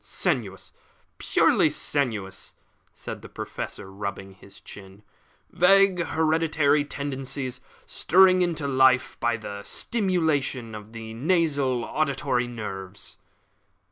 [0.03, 0.73] "Sensuous
[1.19, 2.55] purely sensuous,"
[2.91, 5.03] said the Professor, rubbing his chin.
[5.51, 13.19] "Vague hereditary tendencies stirred into life by the stimulation of the nasal and auditory nerves."